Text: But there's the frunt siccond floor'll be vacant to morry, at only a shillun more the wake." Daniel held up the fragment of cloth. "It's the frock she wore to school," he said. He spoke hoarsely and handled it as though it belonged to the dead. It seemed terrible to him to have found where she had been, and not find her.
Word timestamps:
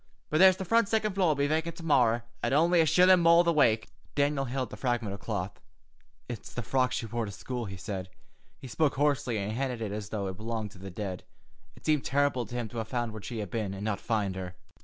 But 0.31 0.39
there's 0.39 0.57
the 0.57 0.65
frunt 0.65 0.87
siccond 0.89 1.13
floor'll 1.13 1.35
be 1.35 1.45
vacant 1.45 1.75
to 1.75 1.83
morry, 1.83 2.21
at 2.41 2.53
only 2.53 2.81
a 2.81 2.87
shillun 2.87 3.19
more 3.21 3.43
the 3.43 3.53
wake." 3.53 3.87
Daniel 4.15 4.45
held 4.45 4.65
up 4.65 4.69
the 4.71 4.77
fragment 4.77 5.13
of 5.13 5.19
cloth. 5.19 5.59
"It's 6.27 6.51
the 6.51 6.63
frock 6.63 6.91
she 6.91 7.05
wore 7.05 7.25
to 7.25 7.31
school," 7.31 7.65
he 7.65 7.77
said. 7.77 8.09
He 8.57 8.67
spoke 8.67 8.95
hoarsely 8.95 9.37
and 9.37 9.51
handled 9.51 9.79
it 9.81 9.91
as 9.91 10.09
though 10.09 10.25
it 10.25 10.37
belonged 10.37 10.71
to 10.71 10.79
the 10.79 10.89
dead. 10.89 11.23
It 11.75 11.85
seemed 11.85 12.03
terrible 12.03 12.47
to 12.47 12.55
him 12.55 12.67
to 12.69 12.77
have 12.79 12.87
found 12.87 13.11
where 13.13 13.21
she 13.21 13.41
had 13.41 13.51
been, 13.51 13.75
and 13.75 13.85
not 13.85 14.01
find 14.01 14.35
her. 14.35 14.55